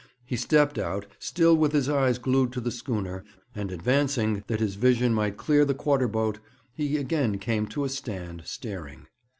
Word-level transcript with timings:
He 0.25 0.35
stepped 0.35 0.79
out, 0.79 1.05
still 1.19 1.55
with 1.55 1.73
his 1.73 1.87
eyes 1.87 2.17
glued 2.17 2.51
to 2.53 2.59
the 2.59 2.71
schooner, 2.71 3.23
and 3.53 3.71
advancing, 3.71 4.43
that 4.47 4.59
his 4.59 4.73
vision 4.73 5.13
might 5.13 5.37
clear 5.37 5.63
the 5.63 5.75
quarter 5.75 6.07
boat, 6.07 6.39
he 6.73 6.97
again 6.97 7.37
came 7.37 7.67
to 7.67 7.83
a 7.85 7.89
stand, 7.89 8.41
staring. 8.45 9.05